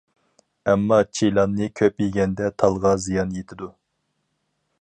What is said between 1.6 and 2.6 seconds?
كۆپ يېگەندە